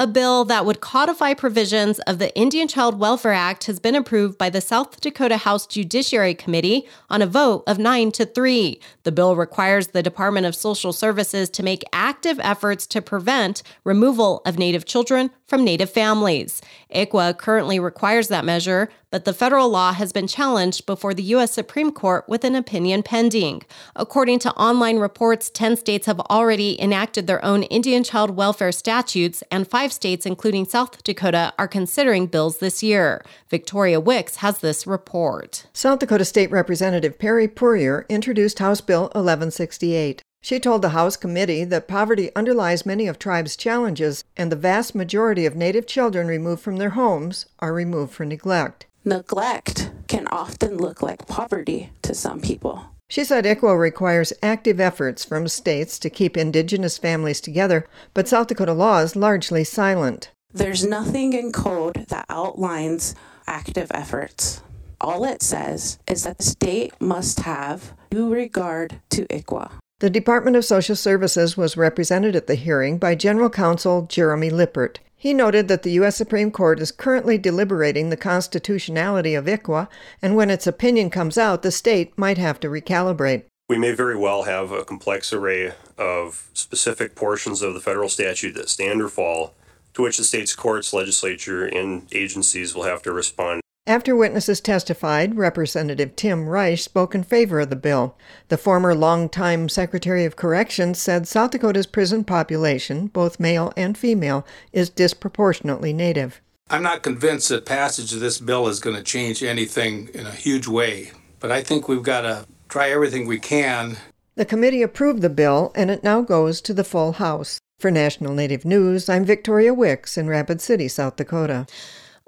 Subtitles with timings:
[0.00, 4.38] A bill that would codify provisions of the Indian Child Welfare Act has been approved
[4.38, 8.80] by the South Dakota House Judiciary Committee on a vote of 9 to 3.
[9.02, 14.40] The bill requires the Department of Social Services to make active efforts to prevent removal
[14.46, 16.62] of Native children from Native families.
[16.94, 21.50] ICWA currently requires that measure, but the federal law has been challenged before the U.S.
[21.50, 23.62] Supreme Court with an opinion pending.
[23.96, 29.42] According to online reports, 10 states have already enacted their own Indian child welfare statutes,
[29.50, 33.24] and five states, including South Dakota, are considering bills this year.
[33.48, 35.66] Victoria Wicks has this report.
[35.72, 40.22] South Dakota State Representative Peri Pourier introduced House Bill 1168.
[40.42, 44.94] She told the House committee that poverty underlies many of tribes' challenges, and the vast
[44.94, 48.86] majority of Native children removed from their homes are removed for neglect.
[49.04, 52.86] Neglect can often look like poverty to some people.
[53.10, 58.46] She said ICWA requires active efforts from states to keep Indigenous families together, but South
[58.46, 60.30] Dakota law is largely silent.
[60.54, 63.16] There's nothing in code that outlines
[63.48, 64.62] active efforts.
[65.00, 69.72] All it says is that the state must have due regard to ICWA.
[69.98, 75.00] The Department of Social Services was represented at the hearing by General Counsel Jeremy Lippert.
[75.20, 76.16] He noted that the U.S.
[76.16, 79.86] Supreme Court is currently deliberating the constitutionality of ICWA,
[80.22, 83.42] and when its opinion comes out, the state might have to recalibrate.
[83.68, 88.54] We may very well have a complex array of specific portions of the federal statute
[88.54, 89.52] that stand or fall,
[89.92, 93.59] to which the state's courts, legislature, and agencies will have to respond.
[93.90, 98.16] After witnesses testified, Representative Tim Reisch spoke in favor of the bill.
[98.46, 104.46] The former longtime Secretary of Corrections said South Dakota's prison population, both male and female,
[104.72, 106.40] is disproportionately Native.
[106.68, 110.30] I'm not convinced that passage of this bill is going to change anything in a
[110.30, 113.96] huge way, but I think we've got to try everything we can.
[114.36, 117.58] The committee approved the bill, and it now goes to the full House.
[117.80, 121.66] For National Native News, I'm Victoria Wicks in Rapid City, South Dakota.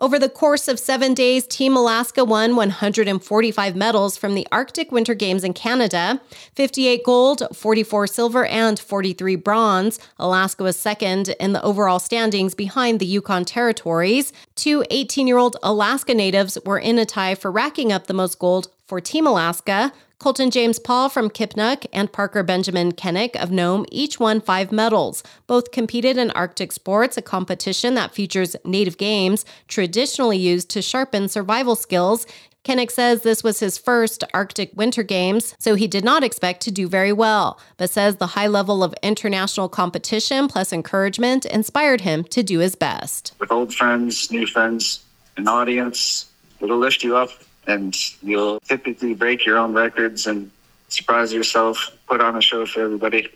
[0.03, 5.15] Over the course of seven days, Team Alaska won 145 medals from the Arctic Winter
[5.15, 6.21] Games in Canada
[6.57, 10.01] 58 gold, 44 silver, and 43 bronze.
[10.19, 14.33] Alaska was second in the overall standings behind the Yukon Territories.
[14.57, 18.41] Two 18 year old Alaska natives were in a tie for racking up the most
[18.41, 19.91] gold for Team Alaska.
[20.19, 25.23] Colton James Paul from Kipnuk and Parker Benjamin Kennick of Nome each won five medals.
[25.47, 31.31] Both competed in Arctic sports, a competition that features native games traditionally used to sharpen
[31.31, 32.27] survival skills.
[32.65, 36.71] Kennick says this was his first Arctic Winter Games, so he did not expect to
[36.71, 42.25] do very well, but says the high level of international competition plus encouragement inspired him
[42.25, 43.33] to do his best.
[43.39, 45.03] With old friends, new friends,
[45.39, 46.31] an audience,
[46.61, 47.31] it'll lift you up
[47.67, 50.51] and you'll typically break your own records and
[50.89, 53.29] surprise yourself, put on a show for everybody,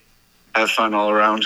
[0.54, 1.44] have fun all around.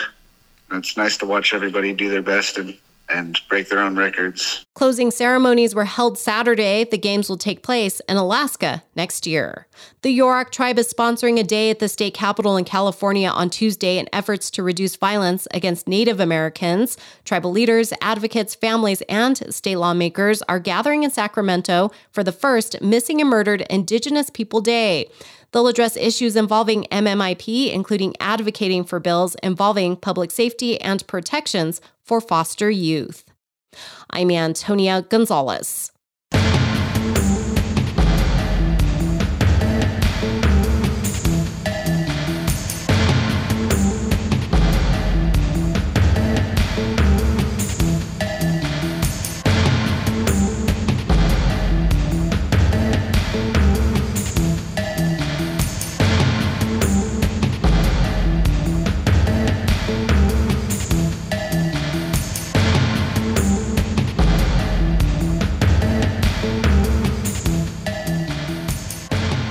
[0.72, 2.76] it's nice to watch everybody do their best and
[3.10, 4.65] and break their own records.
[4.75, 6.84] Closing ceremonies were held Saturday.
[6.84, 9.66] The games will take place in Alaska next year.
[10.03, 13.98] The Yurok tribe is sponsoring a day at the state capitol in California on Tuesday
[13.98, 16.97] in efforts to reduce violence against Native Americans.
[17.25, 23.21] Tribal leaders, advocates, families, and state lawmakers are gathering in Sacramento for the first Missing
[23.21, 25.10] and Murdered Indigenous People Day.
[25.52, 32.20] They'll address issues involving MMIP, including advocating for bills involving public safety and protections for
[32.20, 33.24] foster youth.
[34.10, 35.92] I'm Antonia Gonzalez.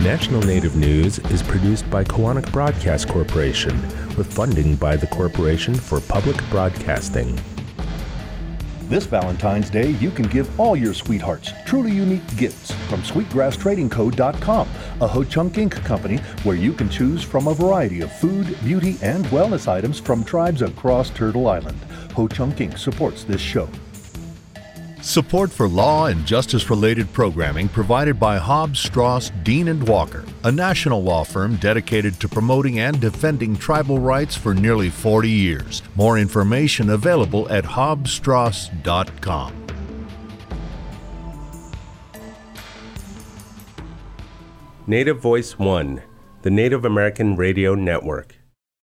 [0.09, 3.79] National Native News is produced by Koahnic Broadcast Corporation
[4.17, 7.39] with funding by the Corporation for Public Broadcasting.
[8.85, 14.67] This Valentine's Day, you can give all your sweethearts truly unique gifts from SweetgrassTradingCo.com,
[14.99, 15.73] a Ho Chunk Inc.
[15.85, 20.23] company where you can choose from a variety of food, beauty, and wellness items from
[20.23, 21.77] tribes across Turtle Island.
[22.15, 22.79] Ho Chunk Inc.
[22.79, 23.69] supports this show.
[25.01, 30.51] Support for law and justice related programming provided by Hobbs, Strauss, Dean and Walker, a
[30.51, 35.81] national law firm dedicated to promoting and defending tribal rights for nearly 40 years.
[35.95, 39.53] More information available at hobbsstrauss.com.
[44.85, 46.01] Native Voice One,
[46.41, 48.38] the Native American Radio Network.